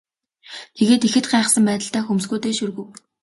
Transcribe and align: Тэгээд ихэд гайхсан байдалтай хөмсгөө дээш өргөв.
Тэгээд 0.77 1.03
ихэд 1.07 1.25
гайхсан 1.31 1.63
байдалтай 1.67 2.03
хөмсгөө 2.05 2.39
дээш 2.41 2.59
өргөв. 2.65 2.89